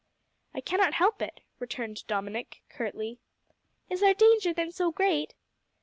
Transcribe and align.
"I 0.55 0.61
cannot 0.61 0.95
help 0.95 1.21
it," 1.21 1.41
returned 1.59 2.07
Dominick, 2.07 2.63
curtly. 2.69 3.19
"Is 3.87 4.01
our 4.01 4.15
danger 4.15 4.51
then 4.51 4.71
so 4.71 4.91
great?" 4.91 5.35